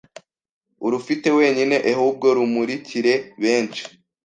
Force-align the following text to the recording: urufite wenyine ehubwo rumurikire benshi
urufite 0.85 1.27
wenyine 1.37 1.75
ehubwo 1.91 2.25
rumurikire 2.37 3.13
benshi 3.41 3.83